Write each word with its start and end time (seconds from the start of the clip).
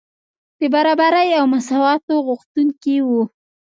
د 0.59 0.61
برابرۍ 0.73 1.29
او 1.39 1.43
مساواتو 1.53 2.13
غوښتونکي 2.27 2.95
وو. 3.07 3.21